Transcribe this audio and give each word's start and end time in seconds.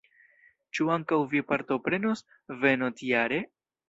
Ĉu 0.77 0.87
ankaŭ 0.93 1.19
vi 1.33 1.41
partoprenos 1.51 2.23
venontjare? 2.65 3.41